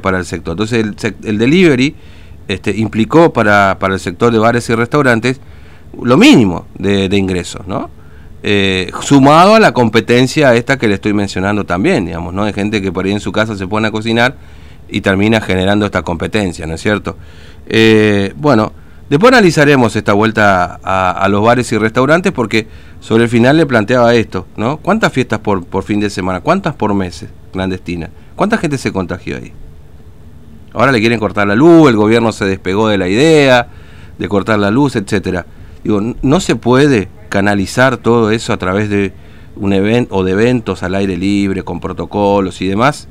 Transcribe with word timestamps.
para 0.00 0.18
el 0.18 0.24
sector. 0.24 0.52
Entonces 0.52 0.84
el, 0.84 1.14
el 1.24 1.36
delivery 1.36 1.92
este, 2.46 2.76
implicó 2.76 3.32
para, 3.32 3.76
para, 3.80 3.94
el 3.94 3.98
sector 3.98 4.32
de 4.32 4.38
bares 4.38 4.70
y 4.70 4.74
restaurantes 4.76 5.40
lo 6.00 6.16
mínimo 6.16 6.66
de, 6.78 7.08
de 7.08 7.16
ingresos, 7.16 7.66
¿no? 7.66 7.90
Eh, 8.44 8.92
sumado 9.00 9.56
a 9.56 9.58
la 9.58 9.72
competencia 9.72 10.54
esta 10.54 10.78
que 10.78 10.86
le 10.86 10.94
estoy 10.94 11.12
mencionando 11.12 11.66
también, 11.66 12.06
digamos, 12.06 12.32
¿no? 12.34 12.44
De 12.44 12.52
gente 12.52 12.80
que 12.80 12.92
por 12.92 13.04
ahí 13.04 13.10
en 13.10 13.18
su 13.18 13.32
casa 13.32 13.56
se 13.56 13.66
pone 13.66 13.88
a 13.88 13.90
cocinar 13.90 14.36
y 14.88 15.00
termina 15.00 15.40
generando 15.40 15.86
esta 15.86 16.02
competencia, 16.02 16.64
¿no 16.64 16.74
es 16.74 16.80
cierto? 16.80 17.16
Eh, 17.66 18.34
bueno, 18.36 18.72
después 19.10 19.32
analizaremos 19.32 19.96
esta 19.96 20.12
vuelta 20.12 20.78
a, 20.84 21.10
a, 21.10 21.28
los 21.28 21.42
bares 21.42 21.72
y 21.72 21.78
restaurantes 21.78 22.30
porque 22.30 22.68
sobre 23.00 23.24
el 23.24 23.28
final 23.28 23.56
le 23.56 23.66
planteaba 23.66 24.14
esto, 24.14 24.46
¿no? 24.56 24.76
¿Cuántas 24.76 25.12
fiestas 25.12 25.40
por, 25.40 25.64
por 25.64 25.82
fin 25.82 25.98
de 25.98 26.10
semana? 26.10 26.42
¿Cuántas 26.42 26.76
por 26.76 26.94
meses 26.94 27.28
clandestinas? 27.50 28.10
¿Cuánta 28.38 28.56
gente 28.56 28.78
se 28.78 28.92
contagió 28.92 29.36
ahí? 29.36 29.52
Ahora 30.72 30.92
le 30.92 31.00
quieren 31.00 31.18
cortar 31.18 31.48
la 31.48 31.56
luz, 31.56 31.90
el 31.90 31.96
gobierno 31.96 32.30
se 32.30 32.44
despegó 32.44 32.86
de 32.86 32.96
la 32.96 33.08
idea 33.08 33.66
de 34.16 34.28
cortar 34.28 34.60
la 34.60 34.70
luz, 34.70 34.94
etcétera. 34.94 35.44
Digo, 35.82 36.00
no 36.22 36.38
se 36.38 36.54
puede 36.54 37.08
canalizar 37.30 37.96
todo 37.96 38.30
eso 38.30 38.52
a 38.52 38.56
través 38.56 38.90
de 38.90 39.12
un 39.56 39.72
evento 39.72 40.14
o 40.14 40.22
de 40.22 40.30
eventos 40.30 40.84
al 40.84 40.94
aire 40.94 41.16
libre, 41.16 41.64
con 41.64 41.80
protocolos 41.80 42.60
y 42.60 42.68
demás, 42.68 43.08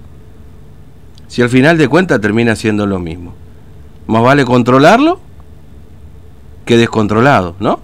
si 1.27 1.41
al 1.41 1.49
final 1.49 1.77
de 1.77 1.89
cuentas 1.89 2.21
termina 2.21 2.55
siendo 2.55 2.87
lo 2.87 2.97
mismo. 2.97 3.33
Más 4.07 4.23
vale 4.23 4.45
controlarlo 4.45 5.19
que 6.63 6.77
descontrolado, 6.77 7.57
¿no? 7.59 7.81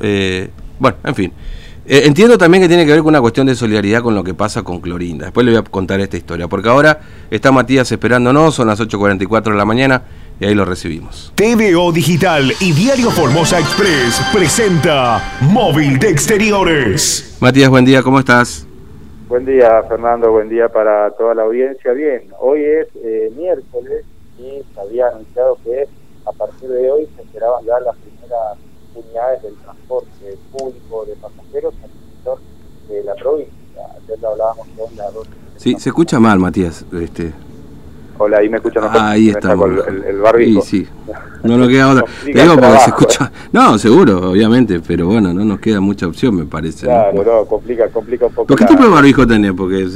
Eh, 0.00 0.48
bueno, 0.78 0.96
en 1.04 1.14
fin. 1.14 1.32
Eh, 1.88 2.02
entiendo 2.04 2.36
también 2.36 2.64
que 2.64 2.68
tiene 2.68 2.84
que 2.84 2.90
ver 2.90 3.00
con 3.00 3.10
una 3.10 3.20
cuestión 3.20 3.46
de 3.46 3.54
solidaridad 3.54 4.02
con 4.02 4.12
lo 4.12 4.24
que 4.24 4.34
pasa 4.34 4.64
con 4.64 4.80
Clorinda. 4.80 5.26
Después 5.26 5.46
le 5.46 5.52
voy 5.52 5.60
a 5.60 5.62
contar 5.62 6.00
esta 6.00 6.16
historia, 6.16 6.48
porque 6.48 6.68
ahora 6.68 7.00
está 7.30 7.52
Matías 7.52 7.92
esperándonos, 7.92 8.56
son 8.56 8.66
las 8.66 8.80
8.44 8.80 9.52
de 9.52 9.54
la 9.54 9.64
mañana 9.64 10.02
y 10.40 10.46
ahí 10.46 10.54
lo 10.54 10.64
recibimos. 10.64 11.32
TVO 11.36 11.92
Digital 11.92 12.52
y 12.60 12.72
Diario 12.72 13.12
Formosa 13.12 13.60
Express 13.60 14.20
presenta 14.34 15.38
Móvil 15.42 16.00
de 16.00 16.10
Exteriores. 16.10 17.36
Matías, 17.40 17.70
buen 17.70 17.84
día, 17.84 18.02
¿cómo 18.02 18.18
estás? 18.18 18.66
Buen 19.28 19.46
día, 19.46 19.80
Fernando, 19.88 20.32
buen 20.32 20.48
día 20.48 20.68
para 20.68 21.12
toda 21.12 21.36
la 21.36 21.42
audiencia. 21.42 21.92
Bien, 21.92 22.24
hoy 22.40 22.64
es 22.64 22.88
eh, 22.96 23.30
miércoles 23.36 24.04
y 24.40 24.60
se 24.74 24.80
había 24.80 25.06
anunciado 25.06 25.56
que 25.62 25.84
a 26.26 26.32
partir 26.32 26.68
de 26.68 26.90
hoy 26.90 27.08
se 27.14 27.22
esperaban 27.22 27.64
ya 27.64 27.78
las 27.78 27.94
primeras 27.96 28.65
unidades 28.96 29.42
del 29.42 29.54
transporte 29.56 30.38
público 30.52 31.04
de 31.06 31.14
pasajeros 31.16 31.74
en 31.74 31.84
el 31.84 31.90
sector 31.90 32.38
de 32.88 33.04
la 33.04 33.14
provincia. 33.14 33.52
Ayer 34.04 34.18
lo 34.20 34.28
hablábamos 34.30 34.66
con 34.76 34.96
la 34.96 35.10
dos. 35.10 35.26
Sí, 35.56 35.76
se 35.78 35.88
escucha 35.90 36.18
mal, 36.18 36.38
Matías. 36.38 36.84
Este... 36.92 37.32
Hola, 38.18 38.38
ahí 38.38 38.48
me 38.48 38.56
escuchan 38.56 38.84
mejor. 38.84 39.00
Ahí 39.02 39.28
está. 39.28 39.52
El, 39.52 40.04
el 40.04 40.18
barbijo. 40.20 40.62
Sí, 40.62 40.84
sí. 40.84 41.12
No 41.42 41.58
nos 41.58 41.68
queda 41.68 41.90
otra. 41.90 42.04
Te 42.24 42.32
digo 42.32 42.54
porque 42.54 42.78
se 42.78 42.90
escucha. 42.90 43.32
No, 43.52 43.78
seguro, 43.78 44.30
obviamente, 44.30 44.80
pero 44.80 45.06
bueno, 45.06 45.34
no 45.34 45.44
nos 45.44 45.60
queda 45.60 45.80
mucha 45.80 46.06
opción, 46.06 46.34
me 46.34 46.46
parece. 46.46 46.86
Claro, 46.86 47.12
no, 47.12 47.24
no 47.24 47.44
complica, 47.44 47.88
complica 47.88 48.26
un 48.26 48.32
poco. 48.32 48.46
¿Pero 48.46 48.56
qué 48.56 48.64
tipo 48.64 48.84
de 48.84 48.88
barbijo 48.88 49.26
tenés? 49.26 49.52
Porque 49.52 49.86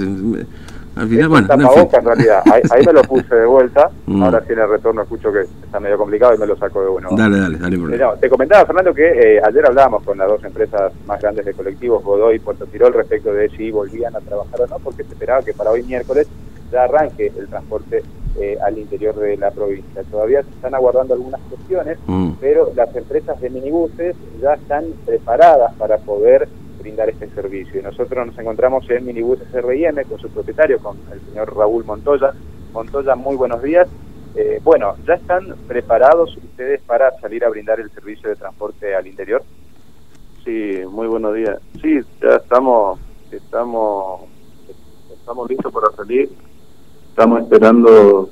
al 0.96 1.08
final, 1.08 1.28
bueno. 1.28 1.48
No, 1.56 1.72
en, 1.74 1.88
en 1.92 2.04
realidad. 2.04 2.42
Ahí, 2.52 2.62
ahí, 2.70 2.86
me 2.86 2.92
lo 2.92 3.02
puse 3.02 3.34
de 3.34 3.46
vuelta. 3.46 3.90
Mm. 4.10 4.24
Ahora 4.24 4.40
sí 4.44 4.52
en 4.52 4.58
el 4.58 4.68
retorno 4.68 5.02
escucho 5.02 5.32
que 5.32 5.42
está 5.42 5.78
medio 5.78 5.96
complicado 5.96 6.34
y 6.34 6.38
me 6.38 6.46
lo 6.46 6.56
saco 6.56 6.82
de 6.82 6.88
bueno. 6.88 7.10
Dale, 7.12 7.38
dale, 7.38 7.58
dale. 7.58 7.78
Por 7.78 7.96
no, 7.96 8.14
te 8.14 8.28
comentaba, 8.28 8.66
Fernando, 8.66 8.92
que 8.92 9.36
eh, 9.36 9.40
ayer 9.40 9.64
hablábamos 9.64 10.02
con 10.02 10.18
las 10.18 10.26
dos 10.26 10.42
empresas 10.42 10.92
más 11.06 11.20
grandes 11.20 11.44
de 11.44 11.54
colectivos, 11.54 12.02
Godoy 12.02 12.36
y 12.36 12.38
Puerto 12.40 12.66
Tirol, 12.66 12.92
respecto 12.92 13.32
de 13.32 13.48
si 13.50 13.70
volvían 13.70 14.16
a 14.16 14.20
trabajar 14.20 14.62
o 14.62 14.66
no, 14.66 14.78
porque 14.80 15.04
se 15.04 15.12
esperaba 15.12 15.42
que 15.42 15.54
para 15.54 15.70
hoy 15.70 15.84
miércoles 15.84 16.26
ya 16.72 16.84
arranque 16.84 17.32
el 17.38 17.46
transporte 17.46 18.02
eh, 18.40 18.58
al 18.64 18.78
interior 18.78 19.14
de 19.14 19.36
la 19.36 19.50
provincia. 19.52 20.02
Todavía 20.10 20.42
se 20.42 20.50
están 20.50 20.74
aguardando 20.74 21.14
algunas 21.14 21.40
cuestiones, 21.42 21.98
mm. 22.06 22.32
pero 22.40 22.72
las 22.74 22.94
empresas 22.96 23.40
de 23.40 23.50
minibuses 23.50 24.16
ya 24.40 24.54
están 24.54 24.86
preparadas 25.06 25.72
para 25.74 25.98
poder 25.98 26.48
brindar 26.80 27.08
este 27.10 27.28
servicio. 27.30 27.80
Y 27.80 27.82
nosotros 27.82 28.26
nos 28.26 28.38
encontramos 28.38 28.88
en 28.90 29.04
Minibuses 29.04 29.52
RIM 29.52 30.02
con 30.08 30.18
su 30.18 30.28
propietario, 30.28 30.78
con 30.78 30.98
el 31.12 31.20
señor 31.20 31.56
Raúl 31.56 31.84
Montoya. 31.84 32.32
Montoya, 32.72 33.14
muy 33.14 33.36
buenos 33.36 33.62
días. 33.62 33.88
Eh, 34.34 34.60
bueno, 34.62 34.94
¿ya 35.06 35.14
están 35.14 35.56
preparados 35.66 36.36
ustedes 36.36 36.80
para 36.82 37.18
salir 37.20 37.44
a 37.44 37.48
brindar 37.48 37.80
el 37.80 37.90
servicio 37.90 38.28
de 38.28 38.36
transporte 38.36 38.94
al 38.94 39.06
interior? 39.06 39.42
Sí, 40.44 40.80
muy 40.90 41.06
buenos 41.06 41.34
días. 41.34 41.58
Sí, 41.82 42.00
ya 42.22 42.36
estamos, 42.36 42.98
estamos, 43.30 44.22
estamos 45.12 45.48
listos 45.48 45.72
para 45.72 45.90
salir. 45.96 46.30
Estamos 47.10 47.42
esperando 47.42 48.30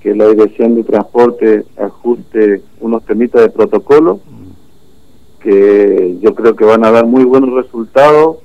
que 0.00 0.14
la 0.14 0.28
Dirección 0.28 0.76
de 0.76 0.84
Transporte 0.84 1.64
ajuste 1.76 2.62
unos 2.80 3.04
temitas 3.04 3.42
de 3.42 3.50
protocolo 3.50 4.20
que 5.40 6.18
yo 6.20 6.34
creo 6.34 6.54
que 6.54 6.64
van 6.64 6.84
a 6.84 6.90
dar 6.90 7.06
muy 7.06 7.24
buenos 7.24 7.52
resultados. 7.54 8.38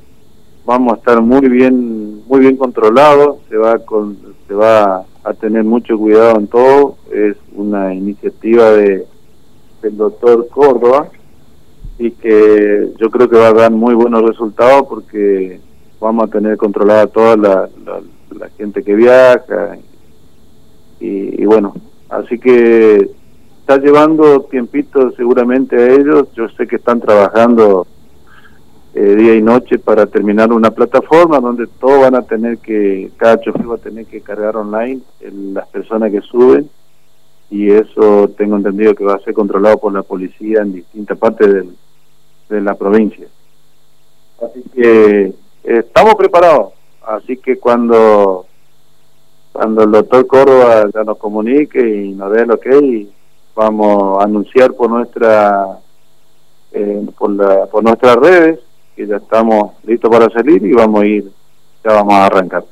Vamos 0.65 0.93
a 0.93 0.97
estar 0.97 1.21
muy 1.21 1.47
bien, 1.47 2.25
muy 2.27 2.39
bien 2.39 2.57
controlados. 2.57 3.37
Se 3.49 3.57
va 3.57 3.77
con, 3.79 4.17
se 4.47 4.53
va 4.53 5.05
a 5.23 5.33
tener 5.33 5.63
mucho 5.63 5.97
cuidado 5.97 6.37
en 6.37 6.47
todo. 6.47 6.97
Es 7.11 7.35
una 7.53 7.93
iniciativa 7.93 8.71
de 8.71 9.05
del 9.85 9.97
doctor 9.97 10.47
Córdoba 10.49 11.09
y 11.97 12.11
que 12.11 12.91
yo 12.97 13.09
creo 13.09 13.29
que 13.29 13.37
va 13.37 13.49
a 13.49 13.53
dar 13.53 13.71
muy 13.71 13.93
buenos 13.93 14.23
resultados 14.23 14.87
porque 14.89 15.59
vamos 15.99 16.25
a 16.25 16.31
tener 16.31 16.57
controlada 16.57 17.07
toda 17.07 17.37
la, 17.37 17.69
la, 17.85 18.49
gente 18.57 18.83
que 18.83 18.95
viaja 18.95 19.77
y, 20.99 21.45
bueno, 21.45 21.73
así 22.09 22.39
que 22.39 23.09
está 23.65 23.79
llevando 23.79 24.41
tiempito 24.41 25.09
seguramente 25.17 25.75
a 25.75 25.87
ellos, 25.95 26.27
yo 26.35 26.47
sé 26.49 26.67
que 26.67 26.75
están 26.75 27.01
trabajando 27.01 27.87
eh, 28.93 29.15
día 29.15 29.33
y 29.33 29.41
noche 29.41 29.79
para 29.79 30.05
terminar 30.05 30.53
una 30.53 30.69
plataforma 30.69 31.39
donde 31.39 31.65
todos 31.65 32.01
van 32.01 32.13
a 32.13 32.21
tener 32.21 32.59
que, 32.59 33.09
cada 33.17 33.39
chofer 33.39 33.67
va 33.67 33.73
a 33.73 33.79
tener 33.79 34.05
que 34.05 34.21
cargar 34.21 34.55
online 34.55 35.01
las 35.19 35.67
personas 35.69 36.11
que 36.11 36.21
suben. 36.21 36.69
Y 37.49 37.71
eso 37.71 38.29
tengo 38.37 38.55
entendido 38.55 38.93
que 38.93 39.03
va 39.03 39.15
a 39.15 39.19
ser 39.19 39.33
controlado 39.33 39.79
por 39.79 39.91
la 39.91 40.03
policía 40.03 40.61
en 40.61 40.73
distintas 40.73 41.17
partes 41.17 41.51
del, 41.51 41.75
de 42.49 42.61
la 42.61 42.75
provincia. 42.75 43.25
Así 44.43 44.63
que 44.75 45.21
eh, 45.21 45.33
estamos 45.63 46.13
preparados, 46.13 46.73
así 47.01 47.37
que 47.37 47.57
cuando 47.57 48.45
cuando 49.51 49.83
el 49.85 49.91
doctor 49.91 50.27
Córdoba 50.27 50.85
ya 50.93 51.03
nos 51.03 51.17
comunique 51.17 51.79
y 51.79 52.11
nos 52.11 52.31
dé 52.31 52.45
lo 52.45 52.59
que 52.59 52.69
hay, 52.69 53.09
vamos 53.55 54.19
a 54.19 54.25
anunciar 54.25 54.73
por 54.73 54.89
nuestra 54.89 55.79
eh, 56.71 57.07
por, 57.17 57.31
la, 57.31 57.65
por 57.67 57.83
nuestras 57.83 58.15
redes 58.17 58.59
que 58.95 59.07
ya 59.07 59.17
estamos 59.17 59.71
listos 59.85 60.09
para 60.09 60.29
salir 60.29 60.63
y 60.65 60.73
vamos 60.73 61.01
a 61.01 61.05
ir, 61.05 61.31
ya 61.83 61.93
vamos 61.93 62.13
a 62.13 62.25
arrancar. 62.25 62.65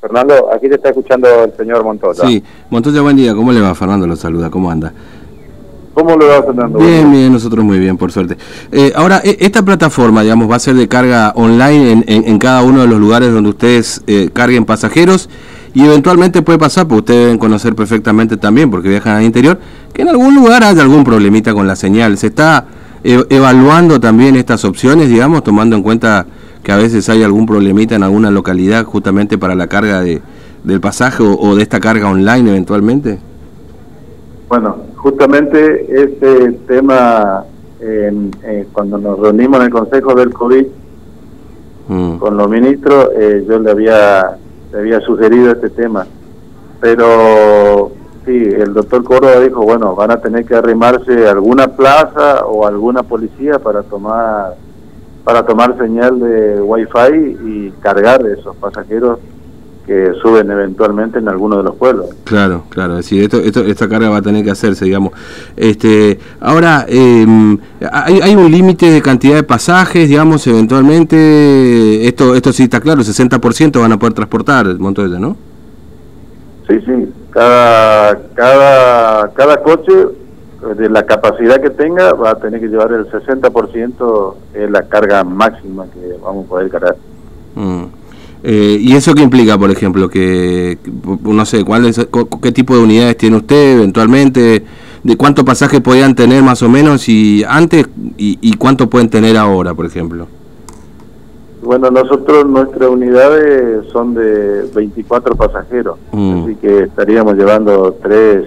Fernando, 0.00 0.52
aquí 0.52 0.68
te 0.68 0.74
está 0.74 0.90
escuchando 0.90 1.26
el 1.44 1.56
señor 1.56 1.82
Montoya. 1.82 2.26
Sí, 2.26 2.42
Montoya, 2.68 3.00
buen 3.00 3.16
día. 3.16 3.34
¿Cómo 3.34 3.52
le 3.52 3.60
va? 3.60 3.74
Fernando 3.74 4.06
lo 4.06 4.16
saluda. 4.16 4.50
¿Cómo 4.50 4.70
anda? 4.70 4.92
¿Cómo 5.94 6.16
le 6.16 6.26
va, 6.26 6.42
Fernando? 6.42 6.78
Bien, 6.78 7.10
bien, 7.10 7.32
nosotros 7.32 7.64
muy 7.64 7.78
bien, 7.78 7.96
por 7.96 8.12
suerte. 8.12 8.36
Eh, 8.70 8.92
ahora, 8.94 9.18
esta 9.24 9.62
plataforma, 9.64 10.22
digamos, 10.22 10.50
va 10.50 10.56
a 10.56 10.58
ser 10.58 10.74
de 10.74 10.88
carga 10.88 11.32
online 11.36 11.92
en, 11.92 12.04
en, 12.06 12.28
en 12.28 12.38
cada 12.38 12.62
uno 12.62 12.82
de 12.82 12.88
los 12.88 12.98
lugares 12.98 13.32
donde 13.32 13.48
ustedes 13.48 14.02
eh, 14.06 14.28
carguen 14.32 14.64
pasajeros 14.66 15.30
y 15.74 15.84
eventualmente 15.84 16.40
puede 16.42 16.58
pasar, 16.58 16.88
porque 16.88 17.00
ustedes 17.00 17.20
deben 17.24 17.38
conocer 17.38 17.74
perfectamente 17.74 18.36
también, 18.36 18.70
porque 18.70 18.88
viajan 18.88 19.16
al 19.16 19.24
interior, 19.24 19.58
que 19.92 20.02
en 20.02 20.08
algún 20.08 20.34
lugar 20.34 20.64
haya 20.64 20.82
algún 20.82 21.04
problemita 21.04 21.52
con 21.52 21.66
la 21.66 21.76
señal. 21.76 22.16
¿Se 22.16 22.28
está 22.28 22.66
e 23.02 23.22
evaluando 23.28 24.00
también 24.00 24.34
estas 24.34 24.64
opciones, 24.64 25.10
digamos, 25.10 25.44
tomando 25.44 25.76
en 25.76 25.82
cuenta 25.82 26.24
que 26.62 26.72
a 26.72 26.78
veces 26.78 27.06
hay 27.10 27.22
algún 27.22 27.44
problemita 27.44 27.94
en 27.94 28.02
alguna 28.02 28.30
localidad 28.30 28.84
justamente 28.84 29.36
para 29.36 29.54
la 29.54 29.66
carga 29.66 30.00
de, 30.00 30.22
del 30.62 30.80
pasaje 30.80 31.22
o, 31.22 31.38
o 31.38 31.54
de 31.54 31.62
esta 31.62 31.80
carga 31.80 32.08
online 32.08 32.48
eventualmente? 32.48 33.18
Bueno, 34.48 34.76
justamente 34.96 35.86
ese 36.02 36.52
tema, 36.66 37.44
eh, 37.80 38.30
eh, 38.44 38.66
cuando 38.72 38.98
nos 38.98 39.18
reunimos 39.18 39.58
en 39.60 39.66
el 39.66 39.70
Consejo 39.70 40.14
del 40.14 40.32
COVID 40.32 40.66
mm. 41.88 42.16
con 42.16 42.36
los 42.36 42.48
ministros, 42.48 43.10
eh, 43.18 43.44
yo 43.48 43.58
le 43.58 43.70
había, 43.70 44.36
le 44.74 44.80
había 44.80 45.00
sugerido 45.00 45.52
este 45.52 45.70
tema. 45.70 46.04
Pero 46.80 47.92
sí, 48.26 48.36
el 48.36 48.74
doctor 48.74 49.04
Córdoba 49.04 49.38
dijo, 49.40 49.62
bueno, 49.62 49.94
van 49.94 50.10
a 50.10 50.16
tener 50.16 50.44
que 50.44 50.56
arrimarse 50.56 51.28
alguna 51.28 51.68
plaza 51.68 52.44
o 52.44 52.66
alguna 52.66 53.04
policía 53.04 53.58
para 53.58 53.82
tomar 53.82 54.56
para 55.22 55.46
tomar 55.46 55.78
señal 55.78 56.20
de 56.20 56.60
wifi 56.60 57.38
y 57.46 57.72
cargar 57.80 58.26
esos 58.26 58.54
pasajeros 58.56 59.20
que 59.86 60.12
suben 60.22 60.50
eventualmente 60.50 61.18
en 61.18 61.28
alguno 61.28 61.58
de 61.58 61.64
los 61.64 61.76
pueblos. 61.76 62.06
Claro, 62.24 62.64
claro, 62.70 62.98
es 62.98 63.04
decir, 63.04 63.22
esto, 63.22 63.38
esto, 63.38 63.60
esta 63.60 63.88
carga 63.88 64.08
va 64.08 64.18
a 64.18 64.22
tener 64.22 64.42
que 64.42 64.50
hacerse, 64.50 64.84
digamos. 64.86 65.12
Este, 65.56 66.18
ahora, 66.40 66.86
eh, 66.88 67.26
hay, 67.92 68.20
hay 68.20 68.34
un 68.34 68.50
límite 68.50 68.90
de 68.90 69.02
cantidad 69.02 69.34
de 69.34 69.42
pasajes, 69.42 70.08
digamos, 70.08 70.46
eventualmente, 70.46 72.06
esto 72.06 72.34
esto 72.34 72.52
sí 72.52 72.64
está 72.64 72.80
claro, 72.80 73.02
60% 73.02 73.80
van 73.80 73.92
a 73.92 73.98
poder 73.98 74.14
transportar 74.14 74.66
Montoya, 74.78 75.18
¿no? 75.18 75.36
Sí, 76.66 76.80
sí, 76.86 77.12
cada, 77.30 78.18
cada, 78.34 79.32
cada 79.34 79.62
coche 79.62 79.92
de 80.78 80.88
la 80.88 81.04
capacidad 81.04 81.60
que 81.60 81.68
tenga 81.68 82.14
va 82.14 82.30
a 82.30 82.34
tener 82.36 82.58
que 82.58 82.68
llevar 82.68 82.90
el 82.92 83.06
60% 83.10 84.34
de 84.54 84.70
la 84.70 84.82
carga 84.84 85.22
máxima 85.24 85.84
que 85.92 86.16
vamos 86.22 86.46
a 86.46 86.48
poder 86.48 86.70
cargar. 86.70 86.96
Mm. 87.54 87.84
Eh, 88.46 88.76
¿Y 88.78 88.92
eso 88.92 89.14
qué 89.14 89.22
implica, 89.22 89.56
por 89.56 89.70
ejemplo? 89.70 90.10
que 90.10 90.76
No 91.22 91.46
sé, 91.46 91.64
¿cuál 91.64 91.90
¿qué 92.42 92.52
tipo 92.52 92.76
de 92.76 92.82
unidades 92.82 93.16
tiene 93.16 93.38
usted 93.38 93.78
eventualmente? 93.78 94.62
¿De 95.02 95.16
cuánto 95.16 95.46
pasaje 95.46 95.80
podían 95.80 96.14
tener 96.14 96.42
más 96.42 96.62
o 96.62 96.68
menos 96.68 97.08
y 97.08 97.42
antes 97.48 97.86
y, 98.18 98.54
cuánto 98.56 98.90
pueden 98.90 99.08
tener 99.08 99.38
ahora, 99.38 99.72
por 99.72 99.86
ejemplo? 99.86 100.26
Bueno, 101.62 101.90
nosotros 101.90 102.46
nuestras 102.46 102.90
unidades 102.90 103.86
son 103.90 104.14
de 104.14 104.68
24 104.74 105.34
pasajeros, 105.34 105.98
mm. 106.12 106.42
así 106.42 106.54
que 106.56 106.82
estaríamos 106.84 107.36
llevando 107.36 107.96
3, 108.02 108.44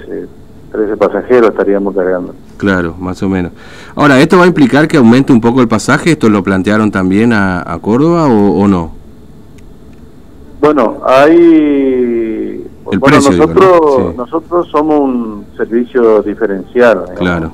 13 0.71 0.97
pasajeros 0.97 1.49
estaríamos 1.49 1.95
cargando. 1.95 2.35
Claro, 2.57 2.95
más 2.99 3.21
o 3.23 3.29
menos. 3.29 3.51
Ahora, 3.95 4.19
¿esto 4.19 4.37
va 4.37 4.43
a 4.43 4.47
implicar 4.47 4.87
que 4.87 4.97
aumente 4.97 5.33
un 5.33 5.41
poco 5.41 5.61
el 5.61 5.67
pasaje? 5.67 6.11
¿Esto 6.11 6.29
lo 6.29 6.43
plantearon 6.43 6.91
también 6.91 7.33
a, 7.33 7.77
Córdoba 7.81 8.27
o, 8.27 8.67
no? 8.67 8.96
Bueno, 10.59 10.97
hay... 11.05 12.63
El 12.89 12.99
bueno, 12.99 13.17
nosotros, 13.17 14.15
nosotros 14.15 14.67
somos 14.69 14.99
un 14.99 15.45
servicio 15.57 16.21
diferencial. 16.21 17.03
claro. 17.15 17.51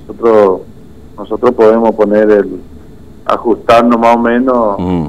nosotros, 0.00 0.60
nosotros 1.16 1.52
podemos 1.52 1.94
poner 1.94 2.30
el... 2.30 2.60
ajustarnos 3.24 3.98
más 3.98 4.16
o 4.16 4.18
menos 4.18 4.78
mm. 4.78 5.06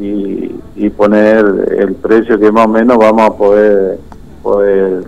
y, 0.00 0.54
y 0.76 0.90
poner 0.90 1.46
el 1.78 1.94
precio 1.94 2.38
que 2.38 2.52
más 2.52 2.66
o 2.66 2.68
menos 2.68 2.98
vamos 2.98 3.22
a 3.22 3.36
poder 3.36 3.98
poder 4.42 5.04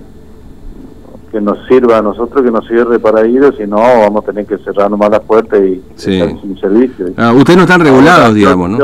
que 1.31 1.41
nos 1.41 1.65
sirva 1.69 1.99
a 1.99 2.03
nosotros, 2.03 2.44
que 2.44 2.50
nos 2.50 2.67
sirve 2.67 2.99
para 2.99 3.25
ir, 3.26 3.55
si 3.56 3.67
no, 3.67 3.76
vamos 3.76 4.25
a 4.25 4.26
tener 4.26 4.47
que 4.47 4.59
cerrar 4.59 4.91
nomás 4.91 5.11
la 5.11 5.21
puerta 5.21 5.56
y 5.59 5.81
estar 5.97 6.41
sin 6.41 6.59
servicio. 6.61 7.06
Ah, 7.17 7.33
ustedes 7.33 7.56
no 7.56 7.62
están 7.62 7.81
regulados, 7.81 8.35
digamos, 8.35 8.71
¿no? 8.71 8.79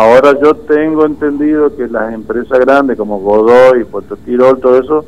Ahora 0.00 0.38
yo 0.40 0.54
tengo 0.54 1.06
entendido 1.06 1.74
que 1.76 1.86
las 1.88 2.12
empresas 2.12 2.58
grandes 2.60 2.96
como 2.96 3.20
Godoy, 3.20 3.84
Puerto 3.84 4.16
Tirol, 4.16 4.60
todo 4.60 4.78
eso, 4.78 5.04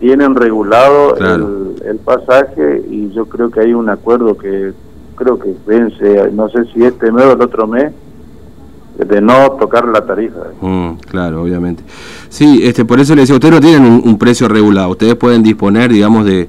tienen 0.00 0.34
regulado 0.34 1.16
el, 1.16 1.82
el 1.84 1.96
pasaje 1.98 2.84
y 2.88 3.10
yo 3.12 3.26
creo 3.26 3.50
que 3.50 3.60
hay 3.60 3.74
un 3.74 3.88
acuerdo 3.88 4.36
que 4.36 4.72
creo 5.16 5.38
que 5.38 5.54
vence, 5.66 6.30
no 6.32 6.48
sé 6.48 6.64
si 6.72 6.84
este 6.84 7.10
mes 7.10 7.24
o 7.24 7.32
el 7.32 7.42
otro 7.42 7.66
mes, 7.66 7.92
de 8.96 9.20
no 9.20 9.50
tocar 9.52 9.86
la 9.86 10.04
tarifa. 10.04 10.40
Mm, 10.60 10.94
claro, 11.08 11.42
obviamente. 11.42 11.82
Sí, 12.28 12.60
este, 12.64 12.84
por 12.84 12.98
eso 13.00 13.14
le 13.14 13.22
decía, 13.22 13.34
ustedes 13.36 13.54
no 13.54 13.60
tienen 13.60 14.02
un, 14.04 14.18
precio 14.18 14.48
regulado, 14.48 14.90
ustedes 14.90 15.14
pueden 15.14 15.42
disponer, 15.42 15.92
digamos, 15.92 16.24
de, 16.24 16.48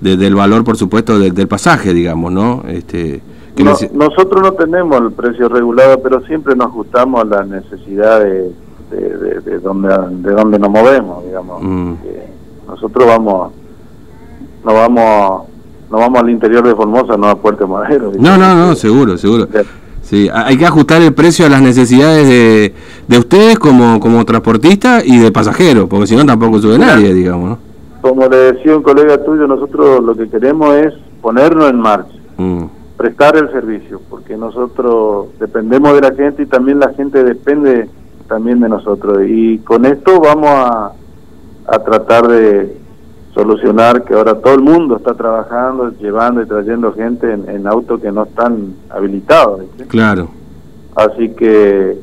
del 0.00 0.34
valor, 0.34 0.64
por 0.64 0.76
supuesto, 0.76 1.18
del 1.18 1.48
pasaje, 1.48 1.94
digamos, 1.94 2.32
¿no? 2.32 2.64
Este, 2.68 3.22
Nosotros 3.64 4.42
no 4.42 4.52
tenemos 4.52 5.00
el 5.00 5.12
precio 5.12 5.48
regulado, 5.48 6.00
pero 6.00 6.20
siempre 6.26 6.54
nos 6.54 6.68
ajustamos 6.68 7.22
a 7.22 7.24
las 7.24 7.48
necesidades 7.48 8.52
de, 8.90 9.40
de, 9.40 9.58
donde, 9.60 9.88
de 9.88 10.32
donde 10.32 10.58
nos 10.58 10.70
movemos, 10.70 11.24
digamos. 11.24 11.62
Mm. 11.62 11.94
Nosotros 12.68 13.06
vamos, 13.06 13.52
no 14.64 14.74
vamos, 14.74 15.42
no 15.90 15.98
vamos 15.98 16.20
al 16.20 16.30
interior 16.30 16.66
de 16.66 16.74
Formosa, 16.74 17.16
no 17.16 17.28
a 17.28 17.36
Puerto 17.36 17.66
Madero. 17.66 18.12
No, 18.18 18.36
no, 18.36 18.54
no, 18.54 18.74
seguro, 18.74 19.16
seguro. 19.16 19.48
Sí, 20.02 20.28
hay 20.32 20.56
que 20.56 20.64
ajustar 20.64 21.02
el 21.02 21.12
precio 21.14 21.46
a 21.46 21.48
las 21.48 21.60
necesidades 21.60 22.28
de, 22.28 22.74
de 23.08 23.18
ustedes 23.18 23.58
como, 23.58 23.98
como 23.98 24.24
transportistas 24.24 25.04
y 25.04 25.18
de 25.18 25.32
pasajeros, 25.32 25.88
porque 25.88 26.06
si 26.06 26.14
no 26.14 26.24
tampoco 26.24 26.60
sube 26.60 26.78
nadie, 26.78 27.12
digamos. 27.12 27.58
Como 28.02 28.28
le 28.28 28.36
decía 28.36 28.76
un 28.76 28.84
colega 28.84 29.24
tuyo, 29.24 29.48
nosotros 29.48 30.04
lo 30.04 30.14
que 30.14 30.28
queremos 30.28 30.76
es 30.76 30.94
ponernos 31.20 31.70
en 31.70 31.80
marcha, 31.80 32.14
mm. 32.36 32.62
Prestar 32.96 33.36
el 33.36 33.50
servicio, 33.52 34.00
porque 34.08 34.36
nosotros 34.36 35.28
dependemos 35.38 35.94
de 35.94 36.00
la 36.00 36.14
gente 36.14 36.42
y 36.42 36.46
también 36.46 36.78
la 36.78 36.92
gente 36.94 37.22
depende 37.22 37.88
también 38.28 38.60
de 38.60 38.68
nosotros. 38.68 39.18
Y 39.26 39.58
con 39.58 39.84
esto 39.84 40.20
vamos 40.20 40.50
a, 40.50 40.92
a 41.66 41.78
tratar 41.78 42.26
de, 42.28 42.76
solucionar 43.36 44.02
que 44.04 44.14
ahora 44.14 44.34
todo 44.36 44.54
el 44.54 44.62
mundo 44.62 44.96
está 44.96 45.12
trabajando, 45.12 45.92
llevando 46.00 46.40
y 46.40 46.46
trayendo 46.46 46.94
gente 46.94 47.30
en, 47.30 47.66
autos 47.66 48.00
que 48.00 48.10
no 48.10 48.22
están 48.22 48.74
habilitados. 48.88 49.60
Claro. 49.88 50.28
Así 50.94 51.28
que 51.28 51.98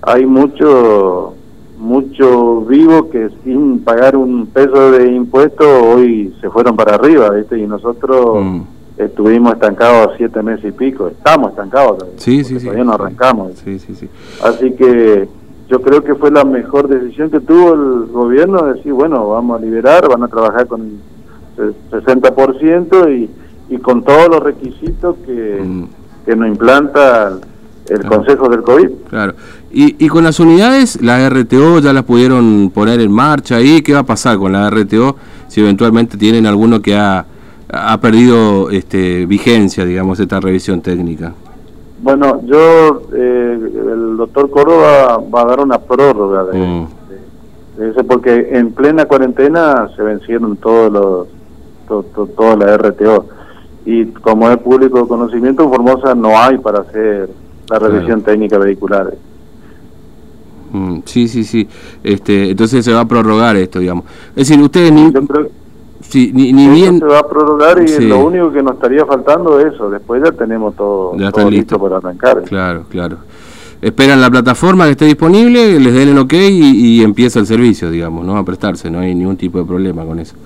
hay 0.00 0.24
mucho 0.24 1.34
mucho 1.76 2.62
vivo 2.62 3.10
que 3.10 3.28
sin 3.44 3.80
pagar 3.80 4.16
un 4.16 4.46
peso 4.46 4.92
de 4.92 5.12
impuesto 5.12 5.64
hoy 5.64 6.34
se 6.40 6.48
fueron 6.48 6.74
para 6.74 6.94
arriba, 6.94 7.28
¿viste? 7.30 7.58
Y 7.58 7.66
nosotros 7.66 8.42
mm. 8.42 8.60
Estuvimos 8.98 9.54
estancados 9.54 10.12
siete 10.16 10.42
meses 10.42 10.66
y 10.66 10.72
pico, 10.72 11.08
estamos 11.08 11.50
estancados. 11.50 12.04
Sí, 12.16 12.44
sí, 12.44 12.58
sí. 12.58 12.66
Todavía 12.66 12.84
no 12.84 12.92
arrancamos. 12.94 13.52
Sí, 13.64 13.78
sí, 13.78 13.94
sí. 13.94 14.08
Así 14.42 14.72
que 14.72 15.28
yo 15.68 15.80
creo 15.80 16.04
que 16.04 16.14
fue 16.14 16.30
la 16.30 16.44
mejor 16.44 16.88
decisión 16.88 17.30
que 17.30 17.40
tuvo 17.40 17.72
el 17.72 18.06
gobierno, 18.12 18.62
decir, 18.66 18.92
bueno, 18.92 19.28
vamos 19.28 19.60
a 19.60 19.64
liberar, 19.64 20.08
van 20.08 20.22
a 20.22 20.28
trabajar 20.28 20.66
con 20.66 21.00
el 21.56 21.74
60% 21.90 23.10
y, 23.10 23.30
y 23.74 23.78
con 23.78 24.02
todos 24.02 24.28
los 24.28 24.42
requisitos 24.42 25.16
que, 25.24 25.62
mm. 25.64 25.84
que 26.26 26.36
nos 26.36 26.48
implanta 26.48 27.38
el 27.88 28.04
Consejo 28.04 28.48
del 28.48 28.62
COVID. 28.62 28.88
Claro. 29.08 29.34
Y, 29.70 30.04
y 30.04 30.08
con 30.08 30.24
las 30.24 30.38
unidades, 30.40 31.00
la 31.02 31.28
RTO 31.28 31.80
ya 31.80 31.92
las 31.92 32.04
pudieron 32.04 32.70
poner 32.72 33.00
en 33.00 33.10
marcha 33.10 33.56
ahí. 33.56 33.82
¿Qué 33.82 33.92
va 33.92 34.00
a 34.00 34.06
pasar 34.06 34.38
con 34.38 34.52
la 34.52 34.68
RTO 34.70 35.16
si 35.48 35.60
eventualmente 35.60 36.16
tienen 36.16 36.46
alguno 36.46 36.80
que 36.80 36.94
ha, 36.94 37.24
ha 37.72 37.98
perdido 38.00 38.70
este, 38.70 39.24
vigencia, 39.24 39.84
digamos, 39.84 40.20
esta 40.20 40.38
revisión 40.40 40.82
técnica? 40.82 41.32
Bueno, 42.02 42.42
yo, 42.44 43.02
eh, 43.14 43.58
el 43.92 44.16
doctor 44.16 44.50
Córdoba 44.50 45.18
va 45.34 45.42
a 45.42 45.44
dar 45.46 45.60
una 45.60 45.78
prórroga 45.78 46.44
de, 46.44 46.58
mm. 46.58 46.86
eso, 47.80 48.04
porque 48.04 48.48
en 48.52 48.72
plena 48.72 49.06
cuarentena 49.06 49.88
se 49.96 50.02
vencieron 50.02 50.56
todos 50.56 50.92
los, 50.92 51.28
to, 51.88 52.26
toda 52.36 52.56
la 52.56 52.76
RTO. 52.76 53.26
Y 53.86 54.06
como 54.06 54.50
es 54.50 54.58
público 54.58 55.08
conocimiento, 55.08 55.64
en 55.64 55.70
Formosa 55.70 56.14
no 56.14 56.38
hay 56.38 56.58
para 56.58 56.80
hacer 56.80 57.30
la 57.70 57.78
revisión 57.78 58.22
técnica 58.22 58.58
vehicular. 58.58 59.14
Mm, 60.72 60.98
sí, 61.04 61.26
sí, 61.26 61.44
sí. 61.44 61.68
Este, 62.02 62.50
entonces 62.50 62.84
se 62.84 62.92
va 62.92 63.00
a 63.00 63.08
prorrogar 63.08 63.56
esto, 63.56 63.78
digamos. 63.78 64.04
Es 64.30 64.48
decir, 64.48 64.62
ustedes 64.62 64.92
ni... 64.92 65.12
Sí, 66.02 66.30
ni, 66.34 66.52
bien... 66.68 66.98
Se 66.98 67.04
va 67.04 67.20
a 67.20 67.28
prorrogar 67.28 67.82
y 67.82 68.04
lo 68.04 68.24
único 68.24 68.52
que 68.52 68.62
nos 68.62 68.74
estaría 68.74 69.06
faltando 69.06 69.58
es 69.58 69.74
eso. 69.74 69.90
Después 69.90 70.22
ya 70.24 70.32
tenemos 70.32 70.74
todo, 70.76 71.14
listo. 71.48 71.78
para 71.78 71.96
arrancar. 71.96 72.42
Claro, 72.42 72.84
claro. 72.90 73.18
Esperan 73.80 74.20
la 74.20 74.30
plataforma 74.30 74.84
que 74.84 74.92
esté 74.92 75.06
disponible, 75.06 75.80
les 75.80 75.92
den 75.92 76.10
el 76.10 76.18
ok 76.18 76.34
y, 76.34 77.02
empieza 77.02 77.40
el 77.40 77.46
servicio, 77.46 77.90
digamos, 77.90 78.24
no 78.24 78.36
a 78.36 78.44
prestarse, 78.44 78.88
no 78.90 79.00
hay 79.00 79.12
ningún 79.12 79.36
tipo 79.36 79.58
de 79.58 79.64
problema 79.64 80.04
con 80.04 80.20
eso. 80.20 80.36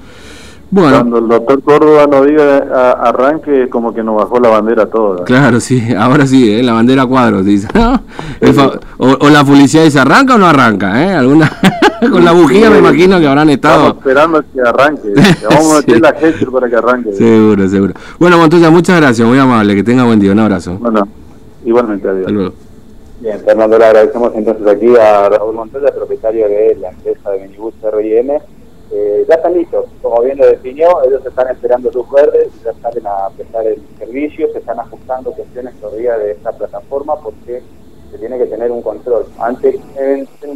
Bueno. 0.70 0.96
Cuando 0.96 1.18
el 1.18 1.28
doctor 1.28 1.62
Córdoba 1.62 2.06
nos 2.06 2.26
diga 2.26 2.58
arranque, 3.00 3.68
como 3.68 3.94
que 3.94 4.02
nos 4.02 4.16
bajó 4.16 4.40
la 4.40 4.48
bandera 4.48 4.86
toda. 4.86 5.24
Claro, 5.24 5.60
sí, 5.60 5.82
ahora 5.98 6.26
sí, 6.26 6.52
¿eh? 6.52 6.62
la 6.62 6.72
bandera 6.72 7.06
cuadros, 7.06 7.44
dice. 7.44 7.68
O, 8.98 9.28
la 9.28 9.44
policía 9.44 9.82
dice 9.82 9.98
arranca 9.98 10.34
o 10.34 10.38
no 10.38 10.46
arranca, 10.46 11.02
¿eh? 11.02 11.14
Alguna... 11.14 11.50
Con 12.10 12.24
la 12.24 12.32
bujía 12.32 12.68
me 12.68 12.78
imagino 12.78 13.18
que 13.18 13.26
habrán 13.26 13.48
estado. 13.48 13.88
Estamos 13.88 13.98
esperando 13.98 14.44
que 14.52 14.60
arranque. 14.60 15.12
vamos 15.48 15.72
a 15.72 15.76
meter 15.78 16.00
la 16.00 16.12
gente 16.12 16.46
para 16.46 16.68
que 16.68 16.76
arranque. 16.76 17.12
Seguro, 17.12 17.68
seguro. 17.68 17.94
Bueno, 18.18 18.38
Montoya, 18.38 18.70
muchas 18.70 19.00
gracias, 19.00 19.26
muy 19.26 19.38
amable. 19.38 19.74
Que 19.74 19.82
tenga 19.82 20.04
buen 20.04 20.20
día. 20.20 20.32
Un 20.32 20.40
abrazo. 20.40 20.76
Bueno, 20.78 21.08
igualmente, 21.64 22.06
adiós. 22.06 22.26
Hasta 22.26 22.66
Bien, 23.20 23.40
Fernando, 23.40 23.78
le 23.78 23.84
agradecemos 23.86 24.32
entonces 24.34 24.66
aquí 24.66 24.94
a 24.94 25.28
Raúl 25.30 25.54
Montoya, 25.54 25.92
propietario 25.94 26.46
de 26.48 26.76
la 26.80 26.90
empresa 26.90 27.30
de 27.30 27.46
minibús 27.46 27.74
R&M. 27.82 28.40
Eh, 28.92 29.24
ya 29.28 29.34
están 29.34 29.54
listos, 29.54 29.86
como 30.00 30.22
bien 30.22 30.38
lo 30.38 30.46
definió, 30.46 31.02
ellos 31.04 31.26
están 31.26 31.48
esperando 31.48 31.90
luz 31.90 32.08
verde, 32.10 32.48
ya 32.64 32.72
salen 32.80 33.06
a 33.06 33.28
prestar 33.36 33.66
el 33.66 33.82
servicio, 33.98 34.52
se 34.52 34.58
están 34.58 34.78
ajustando 34.78 35.32
cuestiones 35.32 35.74
todavía 35.80 36.16
de 36.16 36.32
esta 36.32 36.52
plataforma 36.52 37.16
porque 37.20 37.62
se 38.10 38.18
tiene 38.18 38.38
que 38.38 38.46
tener 38.46 38.70
un 38.70 38.82
control. 38.82 39.26
Ante 39.38 39.80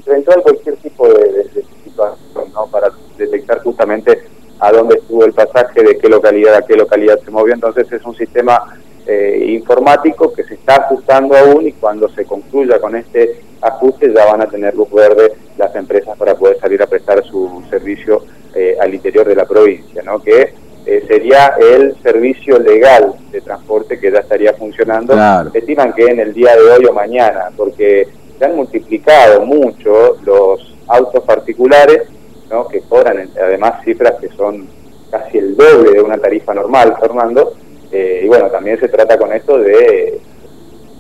eventual 0.07 0.43
cualquier 0.43 0.77
tipo 0.77 1.09
de, 1.09 1.51
situación, 1.85 2.53
¿no? 2.55 2.67
Para 2.69 2.91
detectar 3.19 3.63
justamente 3.63 4.23
a 4.61 4.71
dónde 4.71 4.97
estuvo 4.97 5.25
el 5.25 5.33
pasaje, 5.33 5.83
de 5.83 5.99
qué 5.99 6.09
localidad 6.09 6.55
a 6.55 6.63
qué 6.63 6.77
localidad 6.77 7.19
se 7.25 7.31
movió. 7.33 7.55
Entonces 7.55 7.91
es 7.91 8.05
un 8.05 8.15
sistema 8.15 8.79
eh, 9.07 9.45
informático 9.49 10.33
que 10.33 10.45
se 10.45 10.55
está 10.55 10.77
ajustando 10.77 11.37
aún 11.37 11.67
y 11.67 11.73
cuando 11.73 12.09
se 12.11 12.25
concluya 12.25 12.81
con 12.81 12.95
este 12.95 13.43
ajuste 13.61 14.13
ya 14.13 14.27
van 14.27 14.43
a 14.43 14.47
tener 14.47 14.75
luz 14.75 14.91
verde 14.91 15.33
las 15.57 15.75
empresas 15.77 16.17
para 16.17 16.35
poder 16.35 16.59
salir 16.59 16.83
a 16.83 16.87
prestar 16.87 17.25
su 17.25 17.63
servicio 17.71 18.25
eh, 18.55 18.77
al 18.81 18.95
interior 18.95 19.27
de 19.27 19.37
la 19.37 19.45
provincia, 19.45 20.03
¿no? 20.03 20.21
Que 20.21 20.55
eh, 20.87 21.05
sería 21.07 21.55
el 21.61 21.95
servicio 22.03 22.59
legal 22.59 23.15
de 23.31 23.41
transporte 23.43 24.01
que 24.01 24.11
ya 24.11 24.21
estaría 24.21 24.55
funcionando. 24.55 25.15
Estiman 25.53 25.93
que 25.93 26.07
en 26.07 26.21
el 26.21 26.33
día 26.33 26.57
de 26.57 26.63
hoy 26.63 26.87
o 26.87 26.93
mañana, 26.93 27.51
porque 27.57 28.09
se 28.39 28.45
han 28.45 28.57
multiplicado 28.57 29.43
mucho 29.43 30.17
los 30.25 30.75
autos 30.89 31.23
particulares 31.25 32.09
¿no? 32.51 32.67
que 32.67 32.81
cobran 32.81 33.31
además 33.41 33.85
cifras 33.85 34.15
que 34.21 34.29
son 34.31 34.67
casi 35.11 35.39
el 35.39 35.57
doble 35.57 35.93
de 35.93 36.01
una 36.01 36.19
tarifa 36.19 36.55
normal, 36.55 36.97
Fernando, 37.01 37.53
eh, 37.93 38.23
y 38.25 38.29
bueno, 38.29 38.49
también 38.51 38.79
se 38.81 38.89
trata 38.89 39.19
con 39.19 39.33
esto 39.33 39.59
de 39.59 40.21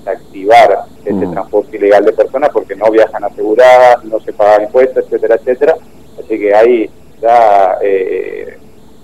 activar 0.04 0.84
mm. 1.04 1.32
transporte 1.32 1.76
ilegal 1.76 2.04
de 2.04 2.12
personas 2.12 2.50
porque 2.52 2.76
no 2.76 2.90
viajan 2.90 3.24
aseguradas, 3.24 4.04
no 4.04 4.20
se 4.20 4.32
pagan 4.32 4.64
impuestos, 4.64 5.04
etcétera, 5.04 5.36
etcétera. 5.36 5.76
Así 6.18 6.38
que 6.38 6.54
hay 6.54 6.90
ya 7.20 7.78
eh, 7.82 8.58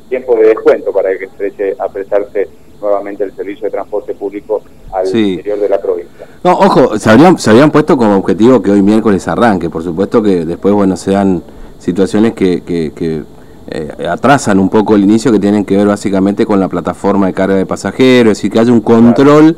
tiempo 0.08 0.36
de 0.36 0.48
descuento 0.48 0.92
para 0.92 1.16
que 1.16 1.28
se 1.36 1.46
eche 1.48 1.76
a 1.78 1.88
prestarse 1.88 2.48
nuevamente 2.80 3.24
el 3.24 3.34
servicio 3.34 3.64
de 3.64 3.70
transporte 3.70 4.14
público 4.14 4.62
al 4.92 5.06
interior 5.06 5.58
de 5.58 5.68
la 5.68 5.80
provincia. 5.80 6.26
No, 6.44 6.52
ojo, 6.52 6.98
se 6.98 7.10
habían, 7.10 7.38
se 7.38 7.50
habían 7.50 7.70
puesto 7.70 7.96
como 7.96 8.16
objetivo 8.16 8.62
que 8.62 8.70
hoy 8.70 8.82
miércoles 8.82 9.26
arranque, 9.28 9.70
por 9.70 9.82
supuesto 9.82 10.22
que 10.22 10.44
después, 10.44 10.74
bueno, 10.74 10.96
sean 10.96 11.42
situaciones 11.78 12.34
que, 12.34 12.62
que, 12.62 13.22
eh, 13.68 14.06
atrasan 14.08 14.60
un 14.60 14.68
poco 14.68 14.94
el 14.94 15.02
inicio 15.02 15.32
que 15.32 15.40
tienen 15.40 15.64
que 15.64 15.76
ver 15.76 15.88
básicamente 15.88 16.46
con 16.46 16.60
la 16.60 16.68
plataforma 16.68 17.26
de 17.26 17.32
carga 17.32 17.56
de 17.56 17.66
pasajeros, 17.66 18.32
es 18.32 18.38
decir, 18.38 18.52
que 18.52 18.60
haya 18.60 18.72
un 18.72 18.80
control 18.80 19.56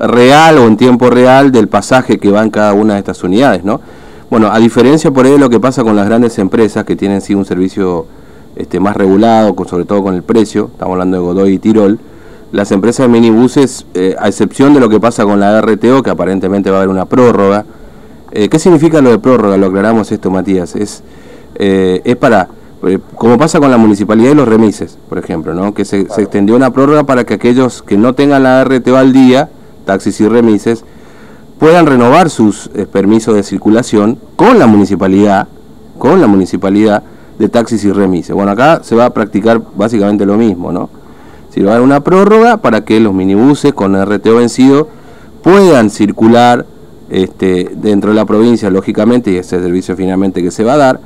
real 0.00 0.58
o 0.58 0.66
en 0.66 0.76
tiempo 0.76 1.10
real 1.10 1.52
del 1.52 1.68
pasaje 1.68 2.18
que 2.18 2.30
va 2.30 2.42
en 2.42 2.50
cada 2.50 2.72
una 2.72 2.94
de 2.94 3.00
estas 3.00 3.22
unidades, 3.22 3.64
¿no? 3.64 3.80
Bueno, 4.30 4.50
a 4.50 4.58
diferencia 4.58 5.10
por 5.10 5.26
ahí 5.26 5.32
de 5.32 5.38
lo 5.38 5.50
que 5.50 5.60
pasa 5.60 5.82
con 5.82 5.96
las 5.96 6.06
grandes 6.06 6.38
empresas 6.38 6.84
que 6.84 6.96
tienen 6.96 7.20
sí 7.20 7.34
un 7.34 7.44
servicio 7.44 8.06
este, 8.56 8.80
más 8.80 8.96
regulado, 8.96 9.54
con, 9.54 9.68
sobre 9.68 9.84
todo 9.84 10.02
con 10.02 10.14
el 10.14 10.22
precio, 10.22 10.70
estamos 10.72 10.92
hablando 10.92 11.16
de 11.16 11.22
Godoy 11.22 11.54
y 11.54 11.58
Tirol, 11.58 11.98
las 12.52 12.72
empresas 12.72 13.06
de 13.06 13.12
minibuses, 13.12 13.86
eh, 13.94 14.16
a 14.18 14.28
excepción 14.28 14.74
de 14.74 14.80
lo 14.80 14.88
que 14.88 14.98
pasa 14.98 15.24
con 15.24 15.38
la 15.38 15.60
RTO, 15.60 16.02
que 16.02 16.10
aparentemente 16.10 16.70
va 16.70 16.78
a 16.78 16.80
haber 16.80 16.90
una 16.90 17.04
prórroga, 17.04 17.64
eh, 18.32 18.48
¿qué 18.48 18.58
significa 18.58 19.00
lo 19.00 19.10
de 19.10 19.18
prórroga? 19.18 19.56
Lo 19.56 19.66
aclaramos 19.66 20.10
esto, 20.10 20.30
Matías. 20.30 20.74
Es, 20.76 21.02
eh, 21.56 22.00
es 22.04 22.16
para, 22.16 22.48
como 23.16 23.38
pasa 23.38 23.60
con 23.60 23.70
la 23.70 23.76
municipalidad 23.76 24.32
y 24.32 24.34
los 24.34 24.48
remises, 24.48 24.98
por 25.08 25.18
ejemplo, 25.18 25.54
¿no? 25.54 25.74
que 25.74 25.84
se, 25.84 26.08
se, 26.08 26.22
extendió 26.22 26.56
una 26.56 26.72
prórroga 26.72 27.04
para 27.04 27.24
que 27.24 27.34
aquellos 27.34 27.82
que 27.82 27.96
no 27.96 28.14
tengan 28.14 28.42
la 28.44 28.64
RTO 28.64 28.96
al 28.96 29.12
día, 29.12 29.48
taxis 29.90 30.20
y 30.20 30.28
remises, 30.28 30.84
puedan 31.58 31.86
renovar 31.86 32.30
sus 32.30 32.70
permisos 32.92 33.34
de 33.34 33.42
circulación 33.42 34.18
con 34.36 34.60
la 34.60 34.68
municipalidad, 34.68 35.48
con 35.98 36.20
la 36.20 36.28
municipalidad 36.28 37.02
de 37.40 37.48
taxis 37.48 37.84
y 37.84 37.90
remises. 37.90 38.36
Bueno, 38.36 38.52
acá 38.52 38.82
se 38.84 38.94
va 38.94 39.06
a 39.06 39.10
practicar 39.10 39.60
básicamente 39.74 40.24
lo 40.24 40.36
mismo, 40.36 40.70
¿no? 40.70 40.90
Si 41.50 41.60
va 41.60 41.72
a 41.72 41.74
dar 41.74 41.82
una 41.82 42.00
prórroga 42.04 42.58
para 42.58 42.84
que 42.84 43.00
los 43.00 43.12
minibuses 43.12 43.72
con 43.72 44.00
RTO 44.00 44.36
vencido 44.36 44.88
puedan 45.42 45.90
circular 45.90 46.66
este, 47.08 47.72
dentro 47.74 48.10
de 48.10 48.16
la 48.16 48.26
provincia, 48.26 48.70
lógicamente, 48.70 49.32
y 49.32 49.36
ese 49.36 49.60
servicio 49.60 49.96
finalmente 49.96 50.42
que 50.42 50.52
se 50.52 50.62
va 50.62 50.74
a 50.74 50.76
dar, 50.76 51.00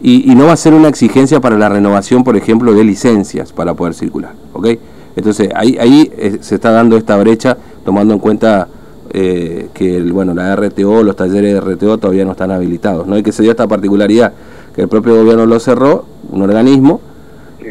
y, 0.00 0.34
no 0.34 0.46
va 0.46 0.52
a 0.52 0.56
ser 0.56 0.72
una 0.72 0.88
exigencia 0.88 1.40
para 1.40 1.56
la 1.58 1.68
renovación, 1.68 2.24
por 2.24 2.36
ejemplo, 2.36 2.72
de 2.72 2.82
licencias 2.82 3.52
para 3.52 3.74
poder 3.74 3.94
circular. 3.94 4.32
¿ok? 4.52 4.68
Entonces, 5.14 5.50
ahí, 5.54 5.76
ahí 5.78 6.10
eh, 6.16 6.38
se 6.40 6.56
está 6.56 6.72
dando 6.72 6.96
esta 6.96 7.16
brecha, 7.18 7.56
tomando 7.84 8.14
en 8.14 8.20
cuenta 8.20 8.68
eh, 9.10 9.68
que 9.74 10.00
bueno, 10.02 10.34
la 10.34 10.54
RTO, 10.56 11.02
los 11.02 11.16
talleres 11.16 11.54
de 11.54 11.60
RTO 11.60 11.98
todavía 11.98 12.24
no 12.24 12.32
están 12.32 12.50
habilitados, 12.50 13.06
¿no? 13.06 13.18
y 13.18 13.22
que 13.22 13.32
se 13.32 13.42
dio 13.42 13.50
esta 13.50 13.66
particularidad, 13.66 14.32
que 14.74 14.82
el 14.82 14.88
propio 14.88 15.16
gobierno 15.16 15.46
lo 15.46 15.60
cerró, 15.60 16.04
un 16.30 16.42
organismo, 16.42 17.00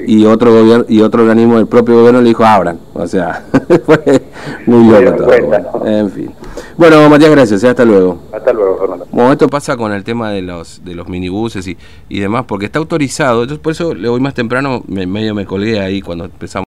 y 0.05 0.25
otro 0.25 0.51
gobierno 0.53 0.85
y 0.87 1.01
otro 1.01 1.21
organismo 1.21 1.57
del 1.57 1.67
propio 1.67 1.95
gobierno 1.95 2.21
le 2.21 2.29
dijo 2.29 2.43
abran 2.43 2.79
o 2.93 3.05
sea 3.07 3.43
fue 3.85 4.21
muy 4.65 4.89
loco 4.89 5.17
todo 5.17 5.85
en 5.85 6.11
fin. 6.11 6.31
Bueno 6.77 7.09
Matías 7.09 7.31
gracias 7.31 7.63
¿eh? 7.63 7.69
hasta 7.69 7.85
luego. 7.85 8.19
Hasta 8.31 8.53
luego 8.53 8.77
Fernando. 8.77 9.07
Bueno 9.11 9.31
esto 9.31 9.47
pasa 9.47 9.77
con 9.77 9.91
el 9.91 10.03
tema 10.03 10.31
de 10.31 10.41
los 10.41 10.83
de 10.83 10.95
los 10.95 11.07
minibuses 11.07 11.67
y, 11.67 11.77
y 12.09 12.19
demás 12.19 12.45
porque 12.47 12.65
está 12.65 12.79
autorizado 12.79 13.45
yo 13.45 13.61
por 13.61 13.71
eso 13.71 13.93
le 13.93 14.09
voy 14.09 14.19
más 14.19 14.33
temprano 14.33 14.83
me, 14.87 15.05
medio 15.05 15.35
me 15.35 15.45
colgué 15.45 15.79
ahí 15.79 16.01
cuando 16.01 16.25
empezamos 16.25 16.59